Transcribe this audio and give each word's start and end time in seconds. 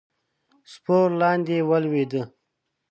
سپور 0.71 1.07
لاندې 1.21 1.57
ولوېد. 1.69 2.13